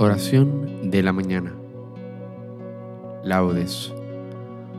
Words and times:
Oración 0.00 0.92
de 0.92 1.02
la 1.02 1.12
mañana. 1.12 1.52
Laudes. 3.24 3.92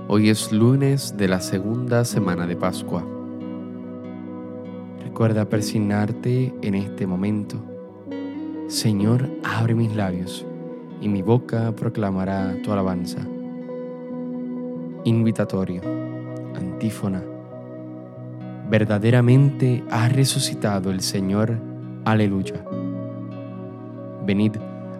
Hoy 0.08 0.30
es 0.30 0.54
lunes 0.54 1.18
de 1.18 1.28
la 1.28 1.42
segunda 1.42 2.06
semana 2.06 2.48
de 2.48 2.56
Pascua. 2.56 3.06
Recuerda 5.04 5.44
persignarte 5.44 6.54
en 6.62 6.74
este 6.74 7.06
momento. 7.06 7.58
Señor, 8.70 9.30
abre 9.44 9.76
mis 9.76 9.94
labios 9.94 10.46
y 11.02 11.10
mi 11.10 11.22
boca 11.22 11.74
proclamará 11.76 12.56
tu 12.64 12.72
alabanza. 12.72 13.20
Invitatorio. 15.04 15.82
Antífona. 16.56 17.22
Verdaderamente 18.70 19.84
ha 19.92 20.08
resucitado 20.08 20.92
el 20.92 21.02
Señor. 21.02 21.58
Aleluya. 22.06 22.64
Venid 24.26 24.69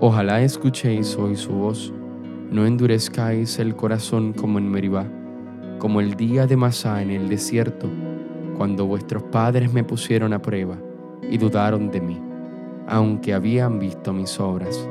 Ojalá 0.00 0.42
escuchéis 0.42 1.16
hoy 1.16 1.36
su 1.36 1.52
voz, 1.52 1.92
no 2.50 2.66
endurezcáis 2.66 3.60
el 3.60 3.76
corazón 3.76 4.32
como 4.32 4.58
en 4.58 4.68
Meribá, 4.68 5.06
como 5.78 6.00
el 6.00 6.14
día 6.14 6.48
de 6.48 6.56
Masá 6.56 7.00
en 7.00 7.12
el 7.12 7.28
desierto, 7.28 7.88
cuando 8.56 8.86
vuestros 8.86 9.22
padres 9.22 9.72
me 9.72 9.84
pusieron 9.84 10.32
a 10.32 10.42
prueba 10.42 10.76
y 11.30 11.38
dudaron 11.38 11.92
de 11.92 12.00
mí, 12.00 12.20
aunque 12.88 13.34
habían 13.34 13.78
visto 13.78 14.12
mis 14.12 14.38
obras. 14.40 14.88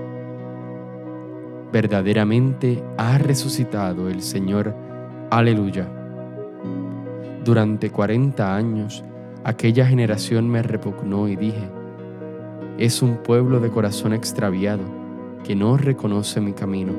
Verdaderamente 1.74 2.82
ha 2.98 3.18
resucitado 3.18 4.10
el 4.10 4.22
Señor. 4.22 4.74
Aleluya. 5.32 5.86
Durante 7.44 7.90
cuarenta 7.90 8.56
años 8.56 9.04
aquella 9.44 9.86
generación 9.86 10.50
me 10.50 10.64
repugnó 10.64 11.28
y 11.28 11.36
dije, 11.36 11.70
es 12.78 13.02
un 13.02 13.18
pueblo 13.18 13.60
de 13.60 13.70
corazón 13.70 14.14
extraviado 14.14 14.84
que 15.44 15.56
no 15.56 15.78
reconoce 15.78 16.42
mi 16.42 16.54
camino. 16.54 16.94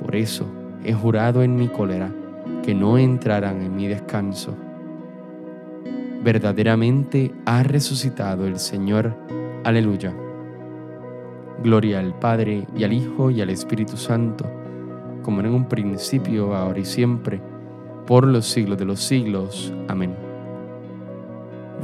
Por 0.00 0.16
eso 0.16 0.46
he 0.84 0.92
jurado 0.92 1.42
en 1.42 1.56
mi 1.56 1.68
cólera 1.68 2.12
que 2.62 2.74
no 2.74 2.98
entrarán 2.98 3.62
en 3.62 3.74
mi 3.74 3.86
descanso. 3.86 4.54
Verdaderamente 6.22 7.32
ha 7.44 7.62
resucitado 7.62 8.46
el 8.46 8.58
Señor. 8.58 9.14
Aleluya. 9.64 10.14
Gloria 11.62 12.00
al 12.00 12.18
Padre 12.18 12.66
y 12.76 12.84
al 12.84 12.92
Hijo 12.92 13.30
y 13.30 13.40
al 13.40 13.50
Espíritu 13.50 13.96
Santo, 13.96 14.44
como 15.22 15.40
en 15.40 15.46
un 15.46 15.66
principio, 15.66 16.54
ahora 16.54 16.80
y 16.80 16.84
siempre, 16.84 17.40
por 18.06 18.26
los 18.26 18.46
siglos 18.46 18.78
de 18.78 18.84
los 18.84 19.00
siglos. 19.00 19.72
Amén. 19.88 20.23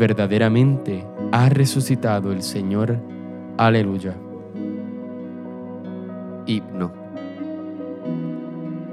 Verdaderamente 0.01 1.07
ha 1.31 1.51
resucitado 1.51 2.33
el 2.33 2.43
Señor. 2.43 2.97
Aleluya. 3.59 4.17
Himno. 6.47 6.91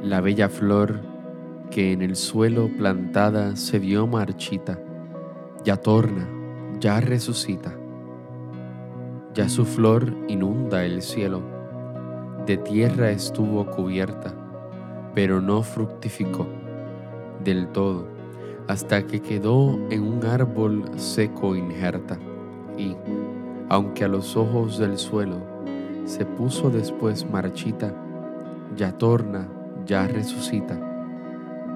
La 0.03 0.19
bella 0.19 0.49
flor 0.49 0.99
que 1.71 1.93
en 1.93 2.01
el 2.01 2.17
suelo 2.17 2.69
plantada 2.77 3.55
se 3.55 3.79
vio 3.79 4.05
marchita, 4.05 4.81
ya 5.63 5.77
torna, 5.77 6.27
ya 6.81 6.99
resucita. 6.99 7.73
Ya 9.33 9.47
su 9.47 9.63
flor 9.63 10.13
inunda 10.27 10.83
el 10.83 11.01
cielo, 11.01 11.41
de 12.45 12.57
tierra 12.57 13.11
estuvo 13.11 13.65
cubierta, 13.65 14.33
pero 15.15 15.39
no 15.39 15.63
fructificó 15.63 16.45
del 17.45 17.69
todo, 17.69 18.16
hasta 18.67 19.07
que 19.07 19.21
quedó 19.21 19.79
en 19.89 20.03
un 20.03 20.25
árbol 20.25 20.83
seco 20.97 21.55
injerta, 21.55 22.17
y, 22.77 22.95
aunque 23.69 24.03
a 24.03 24.07
los 24.07 24.35
ojos 24.35 24.77
del 24.77 24.97
suelo 24.97 25.37
se 26.03 26.25
puso 26.25 26.69
después 26.69 27.29
marchita, 27.29 27.93
ya 28.75 28.91
torna, 28.91 29.47
ya 29.85 30.07
resucita, 30.07 30.77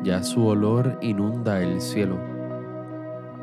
ya 0.03 0.22
su 0.24 0.46
olor 0.46 0.97
inunda 1.02 1.62
el 1.62 1.79
cielo. 1.79 2.18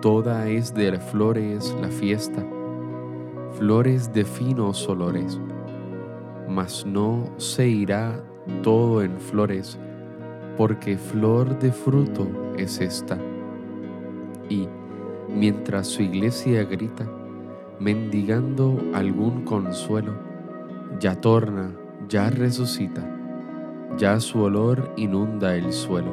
Toda 0.03 0.49
es 0.49 0.75
de 0.75 0.99
flores 0.99 1.75
la 1.81 1.89
fiesta, 1.89 2.45
flores 3.53 4.13
de 4.13 4.25
finos 4.25 4.87
olores, 4.89 5.41
mas 6.49 6.85
no 6.85 7.25
se 7.39 7.67
irá 7.67 8.23
todo 8.63 9.03
en 9.03 9.19
flores, 9.19 9.79
porque 10.57 10.99
flor 10.99 11.59
de 11.59 11.73
fruto 11.73 12.29
es 12.57 12.81
esta. 12.81 13.19
Y 14.49 14.69
mientras 15.29 15.87
su 15.89 16.03
iglesia 16.03 16.65
grita, 16.65 17.07
mendigando 17.79 18.81
algún 18.95 19.45
consuelo, 19.45 20.15
ya 20.99 21.21
torna, 21.21 21.73
ya 22.09 22.31
resucita, 22.31 23.07
ya 23.97 24.19
su 24.21 24.41
olor 24.41 24.93
inunda 24.97 25.55
el 25.55 25.73
suelo. 25.73 26.13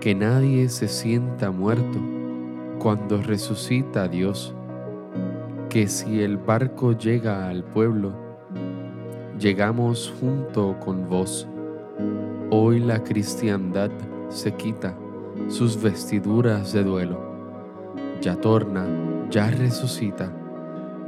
Que 0.00 0.14
nadie 0.14 0.68
se 0.68 0.88
sienta 0.88 1.50
muerto 1.50 2.00
cuando 2.78 3.22
resucita 3.22 4.08
Dios, 4.08 4.54
que 5.68 5.86
si 5.86 6.22
el 6.22 6.38
barco 6.38 6.92
llega 6.92 7.48
al 7.48 7.62
pueblo, 7.62 8.12
llegamos 9.38 10.12
junto 10.18 10.78
con 10.80 11.08
vos. 11.08 11.46
Hoy 12.50 12.80
la 12.80 13.02
cristiandad 13.02 13.90
se 14.28 14.52
quita 14.54 14.96
sus 15.48 15.80
vestiduras 15.80 16.72
de 16.72 16.84
duelo, 16.84 17.18
ya 18.20 18.36
torna, 18.36 18.86
ya 19.30 19.50
resucita 19.50 20.32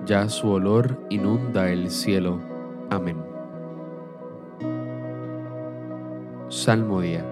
ya 0.07 0.29
su 0.29 0.51
olor 0.51 0.99
inunda 1.09 1.71
el 1.71 1.91
cielo. 1.91 2.39
Amén. 2.91 3.17
Salmo 6.49 7.01
día. 7.01 7.25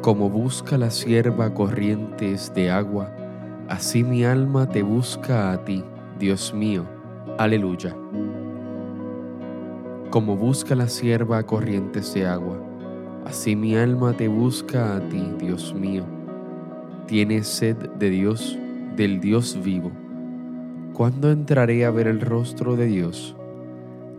Como 0.00 0.28
busca 0.30 0.78
la 0.78 0.90
sierva 0.90 1.52
corrientes 1.54 2.52
de 2.54 2.70
agua, 2.70 3.10
así 3.68 4.04
mi 4.04 4.24
alma 4.24 4.68
te 4.68 4.82
busca 4.82 5.52
a 5.52 5.64
ti, 5.64 5.84
Dios 6.18 6.52
mío. 6.52 6.84
Aleluya. 7.38 7.94
Como 10.10 10.36
busca 10.36 10.74
la 10.74 10.88
sierva 10.88 11.42
corrientes 11.44 12.14
de 12.14 12.26
agua, 12.26 12.58
así 13.24 13.56
mi 13.56 13.76
alma 13.76 14.16
te 14.16 14.28
busca 14.28 14.96
a 14.96 15.00
ti, 15.08 15.22
Dios 15.38 15.74
mío. 15.74 16.04
Tienes 17.06 17.46
sed 17.46 17.76
de 17.98 18.10
Dios 18.10 18.58
del 18.96 19.20
Dios 19.20 19.58
vivo. 19.62 19.90
¿Cuándo 20.92 21.30
entraré 21.30 21.84
a 21.84 21.90
ver 21.90 22.06
el 22.06 22.20
rostro 22.20 22.76
de 22.76 22.86
Dios? 22.86 23.34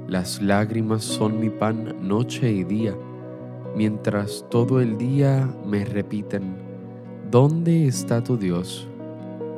Las 0.07 0.41
lágrimas 0.41 1.03
son 1.03 1.39
mi 1.39 1.49
pan 1.49 1.95
noche 2.01 2.51
y 2.51 2.63
día, 2.63 2.95
mientras 3.75 4.45
todo 4.49 4.81
el 4.81 4.97
día 4.97 5.49
me 5.65 5.85
repiten, 5.85 6.55
¿dónde 7.31 7.87
está 7.87 8.23
tu 8.23 8.37
Dios? 8.37 8.87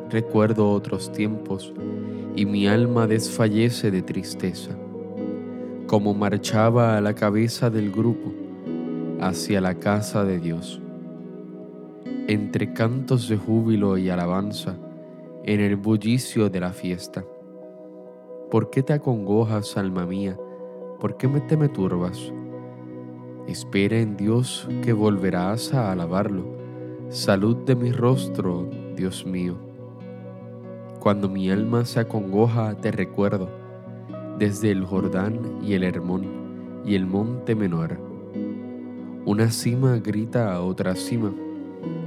Recuerdo 0.09 0.71
otros 0.71 1.11
tiempos 1.11 1.73
y 2.35 2.45
mi 2.45 2.67
alma 2.67 3.07
desfallece 3.07 3.91
de 3.91 4.03
tristeza, 4.03 4.71
como 5.87 6.13
marchaba 6.13 6.97
a 6.97 7.01
la 7.01 7.13
cabeza 7.13 7.69
del 7.69 7.91
grupo 7.91 8.46
hacia 9.19 9.61
la 9.61 9.75
casa 9.75 10.23
de 10.23 10.39
Dios. 10.39 10.81
Entre 12.27 12.73
cantos 12.73 13.27
de 13.29 13.37
júbilo 13.37 13.97
y 13.97 14.09
alabanza, 14.09 14.75
en 15.43 15.61
el 15.61 15.75
bullicio 15.75 16.49
de 16.49 16.59
la 16.59 16.71
fiesta. 16.71 17.23
¿Por 18.51 18.69
qué 18.69 18.83
te 18.83 18.93
acongojas, 18.93 19.77
alma 19.77 20.05
mía, 20.05 20.37
¿por 20.99 21.17
qué 21.17 21.27
te 21.47 21.57
me 21.57 21.69
turbas? 21.69 22.31
Espera 23.47 23.97
en 23.97 24.17
Dios 24.17 24.67
que 24.83 24.93
volverás 24.93 25.73
a 25.73 25.91
alabarlo. 25.91 26.45
Salud 27.09 27.55
de 27.65 27.75
mi 27.75 27.91
rostro, 27.91 28.69
Dios 28.95 29.25
mío. 29.25 29.55
Cuando 30.99 31.29
mi 31.29 31.49
alma 31.49 31.85
se 31.85 32.01
acongoja, 32.01 32.75
te 32.75 32.91
recuerdo, 32.91 33.49
desde 34.37 34.71
el 34.71 34.83
Jordán 34.83 35.59
y 35.63 35.73
el 35.73 35.83
Hermón 35.83 36.81
y 36.85 36.95
el 36.95 37.05
monte 37.05 37.55
menor. 37.55 38.16
Una 39.27 39.51
cima 39.51 39.97
grita 39.97 40.53
a 40.53 40.61
otra 40.61 40.95
cima, 40.95 41.33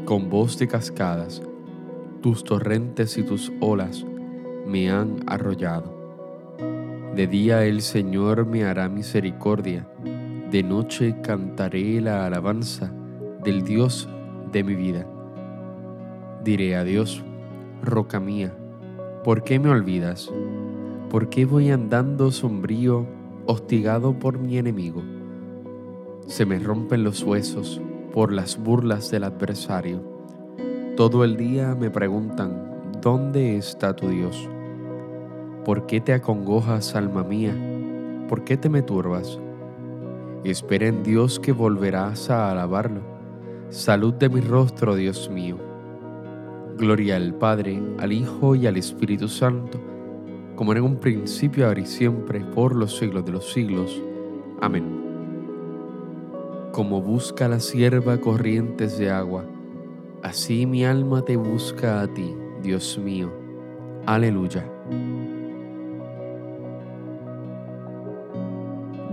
con 0.07 0.31
voz 0.31 0.59
de 0.59 0.67
cascadas. 0.67 1.43
Tus 2.23 2.43
torrentes 2.45 3.19
y 3.19 3.23
tus 3.23 3.53
olas 3.61 4.07
me 4.67 4.91
han 4.91 5.17
arrollado. 5.27 5.95
De 7.15 7.27
día 7.27 7.67
el 7.67 7.83
Señor 7.83 8.47
me 8.47 8.65
hará 8.65 8.89
misericordia, 8.89 9.87
de 10.51 10.63
noche 10.63 11.15
cantaré 11.23 12.01
la 12.01 12.25
alabanza 12.25 12.91
del 13.45 13.65
Dios 13.65 14.09
de 14.51 14.65
mi 14.65 14.75
vida. 14.75 15.07
Diré 16.43 16.75
a 16.75 16.85
Dios, 16.85 17.23
roca 17.83 18.19
mía, 18.19 18.57
¿por 19.25 19.45
qué 19.45 19.59
me 19.59 19.69
olvidas? 19.69 20.33
¿Por 21.11 21.29
qué 21.29 21.45
voy 21.45 21.71
andando 21.71 22.31
sombrío, 22.31 23.07
hostigado 23.45 24.19
por 24.19 24.39
mi 24.39 24.57
enemigo? 24.57 25.03
Se 26.31 26.47
me 26.47 26.61
rompen 26.61 27.03
los 27.03 27.25
huesos 27.25 27.81
por 28.13 28.33
las 28.33 28.57
burlas 28.57 29.11
del 29.11 29.25
adversario. 29.25 30.01
Todo 30.97 31.25
el 31.25 31.37
día 31.37 31.75
me 31.75 31.91
preguntan, 31.91 32.93
¿dónde 33.03 33.57
está 33.57 33.97
tu 33.97 34.11
Dios? 34.11 34.49
¿Por 35.65 35.87
qué 35.87 36.01
te 36.01 36.13
acongojas, 36.13 36.95
alma 36.95 37.25
mía? 37.25 37.53
¿Por 38.29 38.45
qué 38.45 38.57
te 38.57 38.69
me 38.69 38.81
turbas? 38.81 39.41
Espera 40.45 40.87
en 40.87 41.03
Dios 41.03 41.41
que 41.41 41.51
volverás 41.51 42.31
a 42.31 42.53
alabarlo. 42.53 43.01
Salud 43.69 44.15
de 44.15 44.29
mi 44.29 44.41
rostro, 44.41 44.95
Dios 44.95 45.29
mío. 45.31 45.59
Gloria 46.79 47.17
al 47.17 47.35
Padre, 47.35 47.83
al 47.99 48.13
Hijo 48.13 48.55
y 48.55 48.69
al 48.69 48.77
Espíritu 48.77 49.27
Santo, 49.27 49.81
como 50.55 50.73
en 50.75 50.83
un 50.83 50.95
principio, 50.95 51.67
ahora 51.67 51.81
y 51.81 51.87
siempre, 51.87 52.39
por 52.55 52.77
los 52.77 52.97
siglos 52.97 53.25
de 53.25 53.33
los 53.33 53.53
siglos. 53.53 54.01
Amén. 54.61 55.00
Como 56.73 57.03
busca 57.03 57.49
la 57.49 57.59
sierva 57.59 58.19
corrientes 58.19 58.97
de 58.97 59.11
agua, 59.11 59.45
así 60.23 60.67
mi 60.67 60.85
alma 60.85 61.23
te 61.23 61.37
busca 61.37 62.01
a 62.01 62.07
ti, 62.07 62.37
Dios 62.63 62.97
mío. 62.97 63.33
Aleluya. 64.07 64.65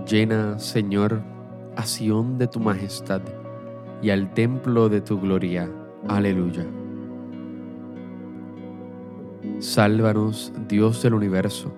Llena, 0.07 0.59
Señor, 0.59 1.21
a 1.75 1.83
Sión 1.83 2.37
de 2.37 2.47
tu 2.47 2.59
majestad 2.59 3.21
y 4.01 4.11
al 4.11 4.33
templo 4.33 4.87
de 4.87 5.01
tu 5.01 5.19
gloria. 5.19 5.69
Aleluya. 6.07 6.65
Sálvanos, 9.59 10.53
Dios 10.67 11.01
del 11.01 11.15
universo. 11.15 11.71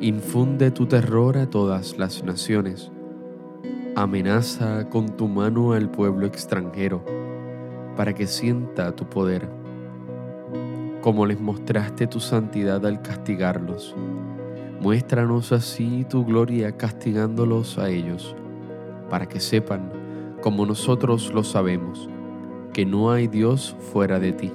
Infunde 0.00 0.72
tu 0.72 0.86
terror 0.86 1.38
a 1.38 1.48
todas 1.48 1.96
las 1.96 2.24
naciones. 2.24 2.90
Amenaza 4.02 4.88
con 4.88 5.16
tu 5.16 5.28
mano 5.28 5.72
al 5.72 5.90
pueblo 5.90 6.26
extranjero, 6.26 7.04
para 7.96 8.14
que 8.14 8.26
sienta 8.26 8.96
tu 8.96 9.04
poder. 9.06 9.48
Como 11.02 11.26
les 11.26 11.40
mostraste 11.40 12.06
tu 12.06 12.18
santidad 12.18 12.84
al 12.86 13.02
castigarlos 13.02 13.94
Muéstranos 14.80 15.52
así 15.52 16.06
tu 16.08 16.24
gloria 16.24 16.74
castigándolos 16.74 17.76
a 17.76 17.90
ellos, 17.90 18.34
para 19.10 19.28
que 19.28 19.38
sepan, 19.38 19.92
como 20.40 20.64
nosotros 20.64 21.34
lo 21.34 21.44
sabemos, 21.44 22.08
que 22.72 22.86
no 22.86 23.10
hay 23.10 23.28
Dios 23.28 23.76
fuera 23.92 24.18
de 24.18 24.32
ti. 24.32 24.50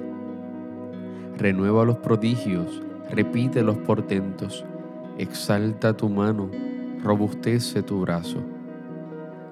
Renueva 1.38 1.84
los 1.84 1.98
prodigios, 1.98 2.82
repite 3.08 3.62
los 3.62 3.78
portentos, 3.78 4.64
exalta 5.16 5.96
tu 5.96 6.08
mano, 6.08 6.50
robustece 7.04 7.84
tu 7.84 8.00
brazo. 8.00 8.55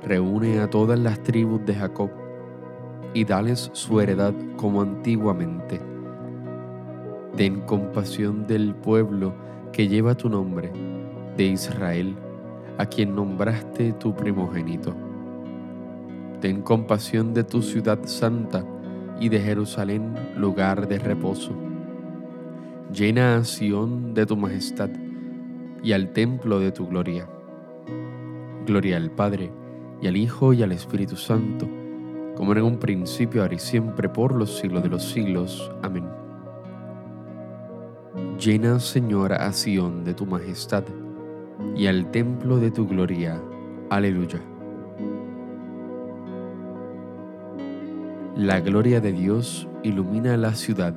Reúne 0.06 0.60
a 0.60 0.68
todas 0.68 0.98
las 0.98 1.22
tribus 1.22 1.64
de 1.64 1.74
Jacob 1.74 2.10
y 3.14 3.24
dales 3.24 3.70
su 3.72 4.00
heredad 4.00 4.34
como 4.56 4.82
antiguamente. 4.82 5.80
Ten 7.36 7.62
compasión 7.62 8.46
del 8.46 8.74
pueblo 8.74 9.34
que 9.72 9.88
lleva 9.88 10.14
tu 10.14 10.28
nombre, 10.28 10.70
de 11.36 11.44
Israel, 11.44 12.14
a 12.76 12.86
quien 12.86 13.14
nombraste 13.14 13.92
tu 13.94 14.14
primogénito. 14.14 14.94
Ten 16.40 16.60
compasión 16.60 17.32
de 17.32 17.44
tu 17.44 17.62
ciudad 17.62 17.98
santa 18.04 18.64
y 19.18 19.30
de 19.30 19.40
Jerusalén, 19.40 20.14
lugar 20.36 20.86
de 20.86 20.98
reposo. 20.98 21.52
Llena 22.92 23.36
a 23.36 23.44
Sión 23.44 24.12
de 24.12 24.26
tu 24.26 24.36
majestad 24.36 24.90
y 25.82 25.92
al 25.92 26.12
templo 26.12 26.60
de 26.60 26.72
tu 26.72 26.86
gloria. 26.86 27.26
Gloria 28.66 28.96
al 28.96 29.10
Padre, 29.10 29.50
y 30.00 30.06
al 30.06 30.16
Hijo, 30.16 30.52
y 30.52 30.62
al 30.62 30.72
Espíritu 30.72 31.16
Santo, 31.16 31.68
como 32.36 32.52
en 32.52 32.62
un 32.62 32.78
principio, 32.78 33.42
ahora 33.42 33.54
y 33.54 33.58
siempre, 33.58 34.08
por 34.08 34.34
los 34.34 34.58
siglos 34.58 34.82
de 34.82 34.88
los 34.88 35.04
siglos. 35.04 35.70
Amén. 35.82 36.04
Llena, 38.38 38.80
Señor, 38.80 39.32
a 39.32 39.52
Sión 39.52 40.04
de 40.04 40.14
tu 40.14 40.26
majestad 40.26 40.84
y 41.76 41.86
al 41.86 42.10
templo 42.10 42.58
de 42.58 42.70
tu 42.70 42.86
gloria. 42.86 43.40
Aleluya. 43.90 44.40
La 48.36 48.60
gloria 48.60 49.00
de 49.00 49.12
Dios 49.12 49.68
ilumina 49.84 50.36
la 50.36 50.54
ciudad 50.54 50.94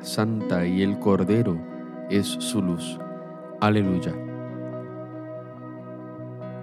santa 0.00 0.66
y 0.66 0.82
el 0.82 0.98
Cordero 0.98 1.58
es 2.10 2.26
su 2.26 2.62
luz. 2.62 2.98
Aleluya. 3.60 4.27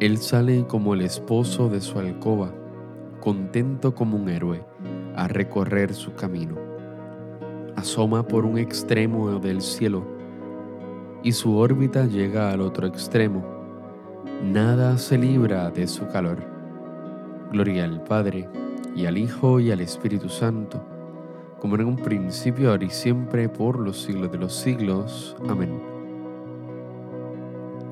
Él 0.00 0.18
sale 0.18 0.66
como 0.66 0.94
el 0.94 1.02
esposo 1.02 1.68
de 1.68 1.80
su 1.80 1.98
alcoba, 1.98 2.52
contento 3.20 3.94
como 3.94 4.16
un 4.16 4.28
héroe, 4.28 4.64
a 5.14 5.28
recorrer 5.28 5.94
su 5.94 6.14
camino 6.14 6.66
asoma 7.76 8.26
por 8.26 8.44
un 8.44 8.58
extremo 8.58 9.38
del 9.38 9.60
cielo 9.60 10.04
y 11.22 11.32
su 11.32 11.56
órbita 11.56 12.06
llega 12.06 12.50
al 12.50 12.60
otro 12.60 12.86
extremo. 12.86 13.44
Nada 14.42 14.98
se 14.98 15.18
libra 15.18 15.70
de 15.70 15.86
su 15.86 16.06
calor. 16.08 16.38
Gloria 17.52 17.84
al 17.84 18.02
Padre, 18.02 18.48
y 18.94 19.06
al 19.06 19.18
Hijo, 19.18 19.60
y 19.60 19.70
al 19.70 19.80
Espíritu 19.80 20.28
Santo, 20.28 20.84
como 21.60 21.76
en 21.76 21.84
un 21.84 21.96
principio, 21.96 22.70
ahora 22.70 22.84
y 22.84 22.90
siempre, 22.90 23.48
por 23.48 23.78
los 23.78 24.02
siglos 24.02 24.30
de 24.32 24.38
los 24.38 24.54
siglos. 24.54 25.36
Amén. 25.48 25.95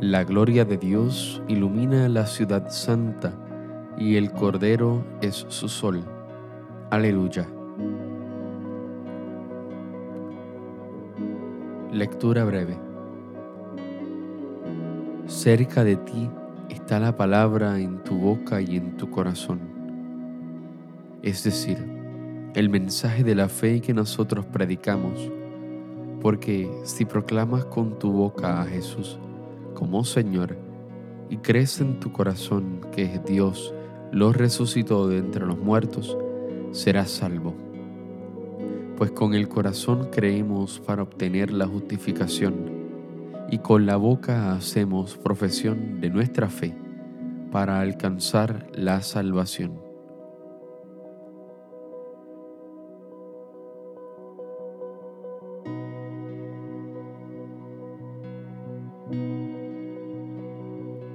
La 0.04 0.22
gloria 0.22 0.66
de 0.66 0.76
Dios 0.76 1.42
ilumina 1.48 2.10
la 2.10 2.26
ciudad 2.26 2.68
santa, 2.68 3.32
y 3.96 4.16
el 4.16 4.32
Cordero 4.32 5.02
es 5.22 5.46
su 5.48 5.66
sol. 5.66 6.04
Aleluya. 6.90 7.48
Lectura 11.90 12.44
breve. 12.44 12.76
Cerca 15.26 15.84
de 15.84 15.96
ti 15.96 16.28
está 16.68 17.00
la 17.00 17.16
palabra 17.16 17.80
en 17.80 18.04
tu 18.04 18.18
boca 18.18 18.60
y 18.60 18.76
en 18.76 18.98
tu 18.98 19.08
corazón. 19.08 19.60
Es 21.22 21.44
decir, 21.44 21.78
el 22.54 22.68
mensaje 22.68 23.24
de 23.24 23.34
la 23.34 23.48
fe 23.48 23.80
que 23.80 23.94
nosotros 23.94 24.44
predicamos. 24.44 25.30
Porque 26.20 26.70
si 26.84 27.06
proclamas 27.06 27.64
con 27.64 27.98
tu 27.98 28.12
boca 28.12 28.60
a 28.60 28.66
Jesús 28.66 29.18
como 29.74 30.04
Señor 30.04 30.56
y 31.28 31.38
crees 31.38 31.80
en 31.80 32.00
tu 32.00 32.12
corazón 32.12 32.80
que 32.92 33.20
Dios 33.26 33.74
lo 34.12 34.32
resucitó 34.32 35.08
de 35.08 35.18
entre 35.18 35.44
los 35.44 35.58
muertos, 35.58 36.16
serás 36.72 37.10
salvo 37.10 37.54
pues 38.96 39.10
con 39.10 39.34
el 39.34 39.48
corazón 39.48 40.08
creemos 40.10 40.80
para 40.80 41.02
obtener 41.02 41.52
la 41.52 41.66
justificación 41.66 42.54
y 43.50 43.58
con 43.58 43.86
la 43.86 43.96
boca 43.96 44.52
hacemos 44.54 45.16
profesión 45.16 46.00
de 46.00 46.10
nuestra 46.10 46.48
fe 46.48 46.74
para 47.50 47.80
alcanzar 47.80 48.66
la 48.74 49.02
salvación. 49.02 49.83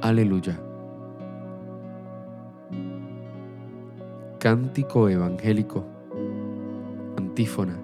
aleluya. 0.00 0.60
Cántico 4.38 5.08
Evangélico. 5.08 5.84
Antífona. 7.16 7.76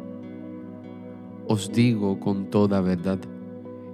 Os 1.48 1.72
digo 1.72 2.20
con 2.20 2.46
toda 2.46 2.80
verdad, 2.80 3.18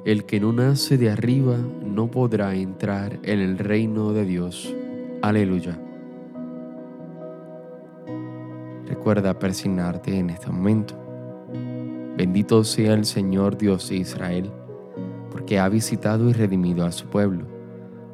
el 0.04 0.24
que 0.24 0.40
no 0.40 0.52
nace 0.52 0.98
de 0.98 1.10
arriba 1.10 1.56
no 1.56 2.10
podrá 2.10 2.54
entrar 2.54 3.18
en 3.22 3.40
el 3.40 3.58
reino 3.58 4.12
de 4.12 4.24
Dios. 4.24 4.74
Aleluya. 5.22 5.78
Recuerda 8.86 9.38
persignarte 9.38 10.18
en 10.18 10.30
este 10.30 10.50
momento. 10.50 10.94
Bendito 12.16 12.64
sea 12.64 12.94
el 12.94 13.04
Señor 13.04 13.56
Dios 13.56 13.88
de 13.88 13.96
Israel, 13.96 14.50
porque 15.30 15.58
ha 15.58 15.68
visitado 15.68 16.28
y 16.28 16.34
redimido 16.34 16.84
a 16.84 16.92
su 16.92 17.06
pueblo, 17.06 17.46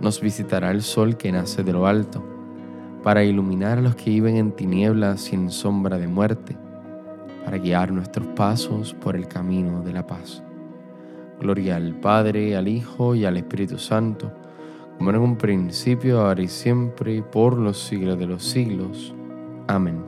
nos 0.00 0.20
visitará 0.20 0.70
el 0.70 0.82
sol 0.82 1.16
que 1.16 1.32
nace 1.32 1.62
de 1.62 1.72
lo 1.72 1.86
alto 1.86 2.22
para 3.04 3.22
iluminar 3.22 3.78
a 3.78 3.82
los 3.82 3.96
que 3.96 4.10
viven 4.10 4.36
en 4.36 4.52
tinieblas 4.52 5.30
en 5.32 5.50
sombra 5.50 5.98
de 5.98 6.08
muerte, 6.08 6.56
para 7.44 7.58
guiar 7.58 7.92
nuestros 7.92 8.26
pasos 8.28 8.94
por 8.94 9.14
el 9.14 9.28
camino 9.28 9.82
de 9.82 9.92
la 9.92 10.06
paz. 10.06 10.42
Gloria 11.38 11.76
al 11.76 11.94
Padre, 12.00 12.56
al 12.56 12.66
Hijo 12.66 13.14
y 13.14 13.26
al 13.26 13.36
Espíritu 13.36 13.76
Santo, 13.76 14.32
como 14.96 15.10
en 15.10 15.16
un 15.16 15.36
principio, 15.36 16.20
ahora 16.20 16.40
y 16.40 16.48
siempre, 16.48 17.22
por 17.22 17.58
los 17.58 17.78
siglos 17.78 18.18
de 18.18 18.26
los 18.26 18.42
siglos. 18.42 19.14
Amén. 19.66 20.02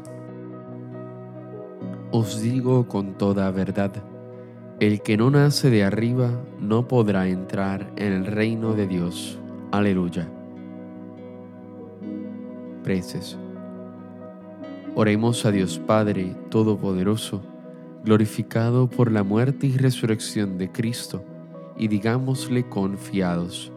Os 2.12 2.40
digo 2.40 2.88
con 2.88 3.18
toda 3.18 3.50
verdad, 3.50 3.92
el 4.80 5.02
que 5.02 5.18
no 5.18 5.30
nace 5.30 5.68
de 5.68 5.84
arriba 5.84 6.30
no 6.58 6.88
podrá 6.88 7.28
entrar 7.28 7.92
en 7.96 8.12
el 8.14 8.24
reino 8.24 8.72
de 8.72 8.86
Dios. 8.86 9.38
Aleluya. 9.72 10.28
Oremos 14.94 15.44
a 15.44 15.50
Dios 15.50 15.80
Padre 15.80 16.36
Todopoderoso, 16.50 17.42
glorificado 18.04 18.88
por 18.88 19.10
la 19.10 19.24
muerte 19.24 19.66
y 19.66 19.76
resurrección 19.76 20.56
de 20.56 20.70
Cristo, 20.70 21.24
y 21.76 21.88
digámosle 21.88 22.68
confiados, 22.68 23.72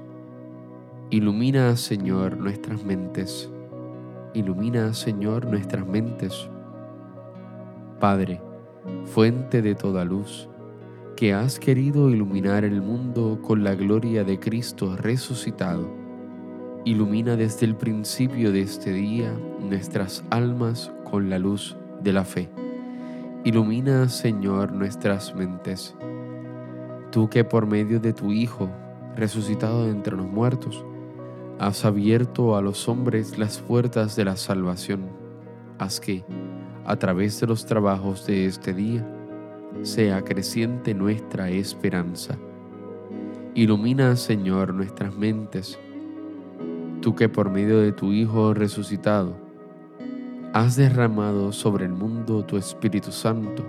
Ilumina, 1.09 1.75
Señor, 1.75 2.37
nuestras 2.37 2.85
mentes. 2.85 3.49
Ilumina, 4.35 4.93
Señor, 4.93 5.47
nuestras 5.47 5.87
mentes. 5.87 6.47
Padre, 7.99 8.39
fuente 9.05 9.63
de 9.63 9.73
toda 9.73 10.05
luz, 10.05 10.48
que 11.19 11.33
has 11.33 11.59
querido 11.59 12.09
iluminar 12.09 12.63
el 12.63 12.81
mundo 12.81 13.41
con 13.41 13.61
la 13.61 13.75
gloria 13.75 14.23
de 14.23 14.39
Cristo 14.39 14.95
resucitado 14.95 15.93
Ilumina 16.85 17.35
desde 17.35 17.65
el 17.65 17.75
principio 17.75 18.53
de 18.53 18.61
este 18.61 18.93
día 18.93 19.37
nuestras 19.59 20.23
almas 20.29 20.93
con 21.03 21.29
la 21.29 21.37
luz 21.37 21.75
de 22.01 22.13
la 22.13 22.23
fe. 22.23 22.47
Ilumina, 23.43 24.07
Señor, 24.07 24.71
nuestras 24.71 25.35
mentes. 25.35 25.93
Tú 27.11 27.29
que 27.29 27.43
por 27.43 27.67
medio 27.67 27.99
de 27.99 28.13
tu 28.13 28.31
Hijo, 28.31 28.69
resucitado 29.17 29.83
de 29.83 29.91
entre 29.91 30.15
los 30.15 30.25
muertos, 30.25 30.85
has 31.59 31.83
abierto 31.83 32.55
a 32.55 32.61
los 32.61 32.87
hombres 32.87 33.37
las 33.37 33.59
puertas 33.59 34.15
de 34.15 34.23
la 34.23 34.37
salvación, 34.37 35.09
haz 35.79 35.99
que, 35.99 36.23
a 36.85 36.95
través 36.95 37.41
de 37.41 37.47
los 37.47 37.65
trabajos 37.65 38.25
de 38.25 38.45
este 38.45 38.73
día, 38.73 39.18
sea 39.83 40.23
creciente 40.23 40.93
nuestra 40.93 41.49
esperanza. 41.49 42.37
Ilumina, 43.53 44.15
Señor, 44.15 44.73
nuestras 44.73 45.15
mentes 45.15 45.79
tú 47.01 47.15
que 47.15 47.29
por 47.29 47.49
medio 47.49 47.79
de 47.79 47.91
tu 47.91 48.11
Hijo 48.11 48.53
resucitado 48.53 49.33
has 50.53 50.75
derramado 50.75 51.51
sobre 51.51 51.85
el 51.85 51.93
mundo 51.93 52.43
tu 52.43 52.57
Espíritu 52.57 53.11
Santo, 53.11 53.63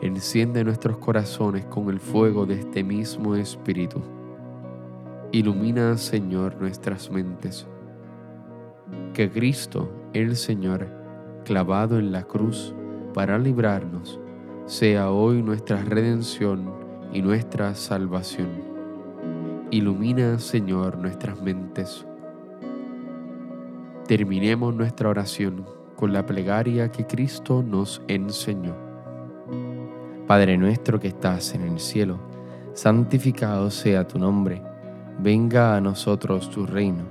enciende 0.00 0.64
nuestros 0.64 0.96
corazones 0.96 1.66
con 1.66 1.90
el 1.90 2.00
fuego 2.00 2.46
de 2.46 2.54
este 2.54 2.82
mismo 2.82 3.36
Espíritu. 3.36 4.00
Ilumina, 5.30 5.96
Señor, 5.98 6.56
nuestras 6.58 7.10
mentes. 7.10 7.66
Que 9.12 9.30
Cristo, 9.30 9.92
el 10.14 10.36
Señor, 10.36 10.88
clavado 11.44 11.98
en 11.98 12.12
la 12.12 12.22
cruz 12.22 12.74
para 13.12 13.38
librarnos, 13.38 14.18
sea 14.68 15.10
hoy 15.10 15.40
nuestra 15.40 15.82
redención 15.82 16.70
y 17.10 17.22
nuestra 17.22 17.74
salvación. 17.74 18.48
Ilumina, 19.70 20.38
Señor, 20.38 20.98
nuestras 20.98 21.40
mentes. 21.40 22.04
Terminemos 24.06 24.74
nuestra 24.74 25.08
oración 25.08 25.64
con 25.96 26.12
la 26.12 26.26
plegaria 26.26 26.92
que 26.92 27.06
Cristo 27.06 27.64
nos 27.66 28.02
enseñó. 28.08 28.76
Padre 30.26 30.58
nuestro 30.58 31.00
que 31.00 31.08
estás 31.08 31.54
en 31.54 31.62
el 31.62 31.80
cielo, 31.80 32.18
santificado 32.74 33.70
sea 33.70 34.06
tu 34.06 34.18
nombre, 34.18 34.62
venga 35.18 35.76
a 35.76 35.80
nosotros 35.80 36.50
tu 36.50 36.66
reino, 36.66 37.04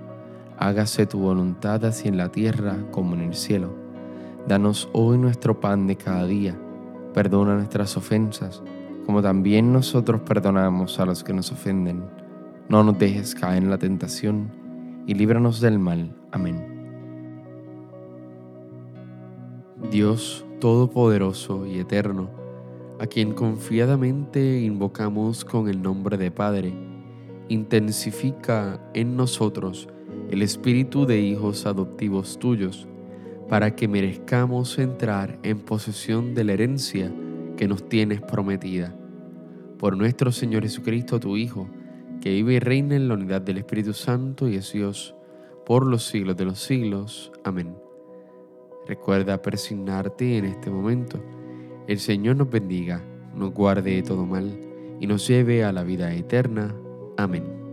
hágase 0.59 1.07
tu 1.07 1.21
voluntad 1.21 1.83
así 1.85 2.07
en 2.07 2.17
la 2.17 2.29
tierra 2.29 2.77
como 2.91 3.15
en 3.15 3.21
el 3.21 3.33
cielo. 3.33 3.73
Danos 4.47 4.87
hoy 4.93 5.17
nuestro 5.17 5.59
pan 5.59 5.87
de 5.87 5.95
cada 5.95 6.25
día, 6.27 6.55
perdona 7.17 7.55
nuestras 7.55 7.97
ofensas, 7.97 8.61
como 9.07 9.23
también 9.23 9.73
nosotros 9.73 10.21
perdonamos 10.21 10.99
a 10.99 11.05
los 11.07 11.23
que 11.23 11.33
nos 11.33 11.51
ofenden. 11.51 12.03
No 12.69 12.83
nos 12.83 12.99
dejes 12.99 13.33
caer 13.33 13.63
en 13.63 13.71
la 13.71 13.79
tentación, 13.79 14.51
y 15.07 15.15
líbranos 15.15 15.59
del 15.59 15.79
mal. 15.79 16.15
Amén. 16.31 16.63
Dios 19.89 20.45
Todopoderoso 20.59 21.65
y 21.65 21.79
Eterno, 21.79 22.29
a 22.99 23.07
quien 23.07 23.33
confiadamente 23.33 24.61
invocamos 24.61 25.43
con 25.43 25.69
el 25.69 25.81
nombre 25.81 26.17
de 26.17 26.29
Padre, 26.29 26.71
intensifica 27.49 28.79
en 28.93 29.17
nosotros 29.17 29.89
el 30.29 30.43
espíritu 30.43 31.07
de 31.07 31.19
hijos 31.19 31.65
adoptivos 31.65 32.37
tuyos, 32.37 32.87
para 33.49 33.75
que 33.75 33.87
merezcamos 33.87 34.77
entrar 34.77 35.39
en 35.43 35.59
posesión 35.59 36.35
de 36.35 36.43
la 36.43 36.53
herencia 36.53 37.11
que 37.55 37.67
nos 37.67 37.87
tienes 37.87 38.21
prometida. 38.21 38.95
Por 39.79 39.95
nuestro 39.95 40.31
Señor 40.31 40.63
Jesucristo, 40.63 41.19
tu 41.19 41.37
Hijo, 41.37 41.69
que 42.21 42.31
vive 42.31 42.55
y 42.55 42.59
reina 42.59 42.95
en 42.95 43.07
la 43.07 43.13
unidad 43.13 43.41
del 43.41 43.59
Espíritu 43.59 43.93
Santo 43.93 44.49
y 44.49 44.55
es 44.55 44.73
Dios, 44.73 45.15
por 45.65 45.85
los 45.85 46.05
siglos 46.05 46.35
de 46.35 46.45
los 46.45 46.59
siglos. 46.59 47.31
Amén. 47.43 47.75
Recuerda 48.87 49.41
persignarte 49.41 50.37
en 50.37 50.45
este 50.45 50.69
momento. 50.69 51.21
El 51.87 51.99
Señor 51.99 52.37
nos 52.37 52.49
bendiga, 52.49 53.03
nos 53.35 53.53
guarde 53.53 53.95
de 53.95 54.03
todo 54.03 54.25
mal 54.25 54.59
y 54.99 55.07
nos 55.07 55.27
lleve 55.27 55.63
a 55.63 55.71
la 55.71 55.83
vida 55.83 56.13
eterna. 56.13 56.75
Amén. 57.17 57.66